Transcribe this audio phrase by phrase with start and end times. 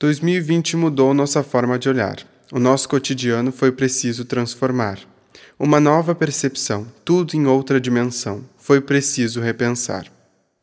[0.00, 2.16] 2020 mudou nossa forma de olhar.
[2.50, 4.98] O nosso cotidiano foi preciso transformar.
[5.58, 10.06] Uma nova percepção, tudo em outra dimensão, foi preciso repensar.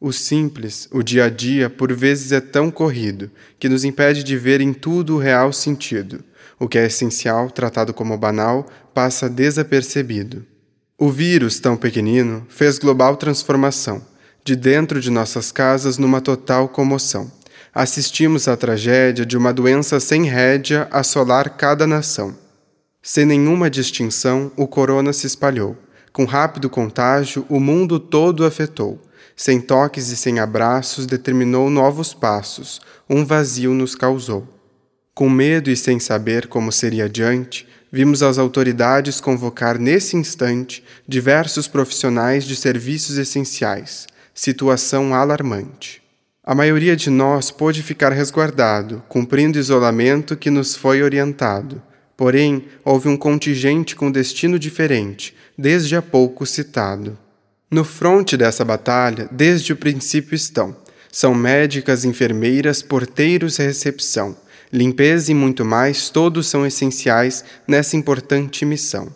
[0.00, 4.38] O simples, o dia a dia, por vezes é tão corrido que nos impede de
[4.38, 6.24] ver em tudo o real sentido.
[6.58, 10.46] O que é essencial, tratado como banal, passa desapercebido.
[10.96, 14.02] O vírus, tão pequenino, fez global transformação,
[14.42, 17.30] de dentro de nossas casas numa total comoção
[17.76, 22.34] assistimos à tragédia de uma doença sem rédea assolar cada nação.
[23.02, 25.76] Sem nenhuma distinção, o corona se espalhou.
[26.10, 28.98] Com rápido contágio, o mundo todo afetou.
[29.36, 34.48] Sem toques e sem abraços, determinou novos passos, um vazio nos causou.
[35.14, 41.68] Com medo e sem saber como seria adiante, vimos as autoridades convocar nesse instante diversos
[41.68, 44.06] profissionais de serviços essenciais.
[44.32, 46.05] Situação alarmante.
[46.48, 51.82] A maioria de nós pôde ficar resguardado, cumprindo isolamento que nos foi orientado.
[52.16, 57.18] Porém, houve um contingente com destino diferente, desde há pouco citado.
[57.68, 60.76] No fronte dessa batalha, desde o princípio estão.
[61.10, 64.36] São médicas, enfermeiras, porteiros recepção.
[64.72, 69.12] Limpeza e muito mais, todos são essenciais nessa importante missão.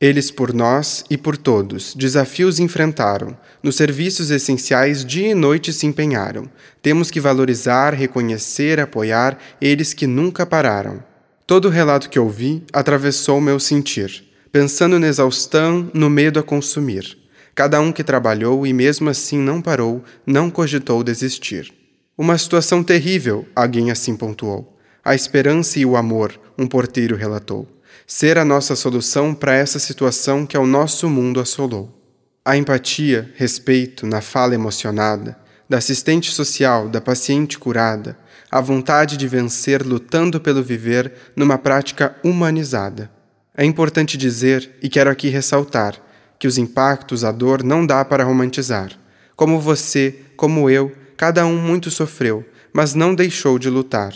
[0.00, 5.86] Eles por nós e por todos desafios enfrentaram, nos serviços essenciais dia e noite se
[5.86, 6.50] empenharam.
[6.80, 11.04] Temos que valorizar, reconhecer, apoiar eles que nunca pararam.
[11.46, 17.18] Todo o relato que ouvi atravessou meu sentir, pensando na exaustão, no medo a consumir.
[17.54, 21.70] Cada um que trabalhou e mesmo assim não parou, não cogitou desistir.
[22.16, 24.78] Uma situação terrível, alguém assim pontuou.
[25.04, 27.68] A esperança e o amor, um porteiro relatou
[28.06, 31.96] ser a nossa solução para essa situação que ao nosso mundo assolou.
[32.44, 35.38] A empatia, respeito na fala emocionada,
[35.68, 38.18] da assistente social, da paciente curada,
[38.50, 43.10] a vontade de vencer lutando pelo viver numa prática humanizada.
[43.56, 45.94] É importante dizer, e quero aqui ressaltar,
[46.38, 48.90] que os impactos, a dor não dá para romantizar.
[49.36, 54.14] Como você, como eu, cada um muito sofreu, mas não deixou de lutar.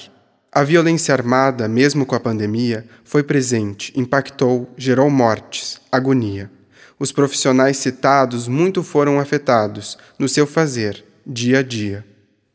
[0.57, 6.49] A violência armada, mesmo com a pandemia, foi presente, impactou, gerou mortes, agonia.
[6.97, 12.07] Os profissionais citados muito foram afetados no seu fazer, dia a dia.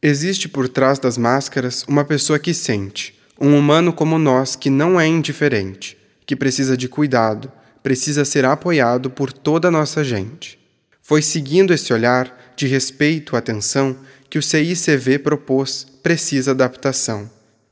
[0.02, 4.98] Existe por trás das máscaras uma pessoa que sente, um humano como nós que não
[4.98, 7.52] é indiferente, que precisa de cuidado,
[7.84, 10.58] precisa ser apoiado por toda a nossa gente.
[11.02, 13.98] Foi seguindo esse olhar de respeito, atenção,
[14.30, 17.30] que o CICV propôs precisa adaptação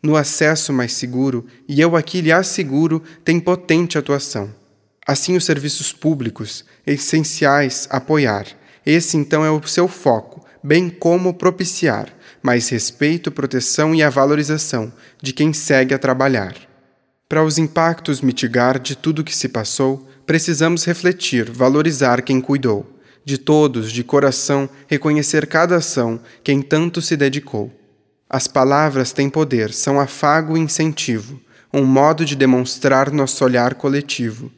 [0.08, 4.56] no acesso mais seguro, e eu aqui lhe asseguro, tem potente atuação.
[5.06, 8.48] Assim, os serviços públicos, essenciais, apoiar.
[8.86, 12.08] Esse então é o seu foco, bem como propiciar
[12.42, 16.56] mais respeito, proteção e a valorização de quem segue a trabalhar.
[17.28, 22.98] Para os impactos mitigar de tudo que se passou, precisamos refletir, valorizar quem cuidou.
[23.26, 27.70] De todos, de coração, reconhecer cada ação, quem tanto se dedicou.
[28.30, 31.40] As palavras têm poder, são afago e incentivo,
[31.74, 34.52] um modo de demonstrar nosso olhar coletivo,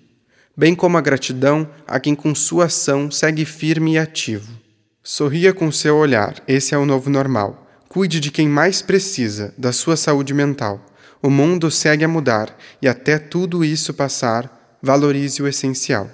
[0.57, 4.52] bem como a gratidão a quem com sua ação segue firme e ativo.
[5.03, 7.68] Sorria com seu olhar, esse é o novo normal.
[7.88, 10.84] Cuide de quem mais precisa, da sua saúde mental.
[11.22, 16.09] O mundo segue a mudar e até tudo isso passar, valorize o essencial.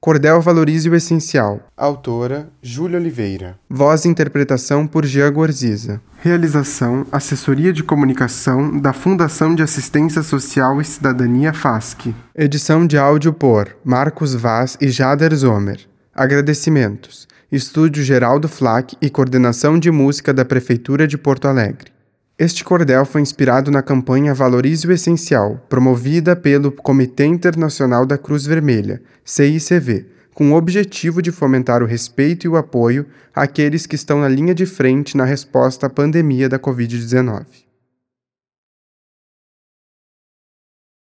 [0.00, 1.60] Cordel Valorize o Essencial.
[1.76, 3.58] Autora Júlia Oliveira.
[3.68, 6.00] Voz e interpretação por Jean Gorziza.
[6.22, 12.14] Realização Assessoria de Comunicação da Fundação de Assistência Social e Cidadania FASC.
[12.34, 15.86] Edição de áudio por Marcos Vaz e Jader Zomer.
[16.14, 17.28] Agradecimentos.
[17.52, 21.92] Estúdio Geraldo Flack e coordenação de música da Prefeitura de Porto Alegre.
[22.40, 28.46] Este cordel foi inspirado na campanha Valorize o Essencial, promovida pelo Comitê Internacional da Cruz
[28.46, 34.22] Vermelha, CICV, com o objetivo de fomentar o respeito e o apoio àqueles que estão
[34.22, 37.44] na linha de frente na resposta à pandemia da Covid-19.